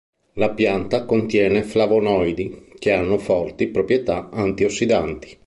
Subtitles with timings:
[0.33, 5.37] La pianta contiene flavonoidi, che hanno forti proprietà anti-ossidanti.